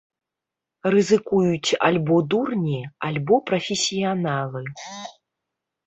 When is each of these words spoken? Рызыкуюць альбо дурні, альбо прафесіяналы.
Рызыкуюць 0.93 1.77
альбо 1.89 2.17
дурні, 2.31 2.81
альбо 3.11 3.35
прафесіяналы. 3.53 4.69